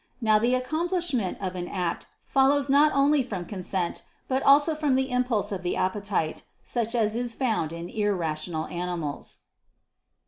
[0.19, 5.11] Now the accomplishment of an act follows not only from consent, but also from the
[5.11, 9.41] impulse of the appetite, such as is found in irrational animals.